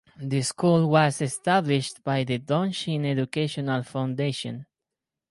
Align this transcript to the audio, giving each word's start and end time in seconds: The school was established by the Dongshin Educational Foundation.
The 0.17 0.41
school 0.41 0.89
was 0.89 1.21
established 1.21 2.03
by 2.03 2.23
the 2.23 2.39
Dongshin 2.39 3.05
Educational 3.05 3.83
Foundation. 3.83 4.65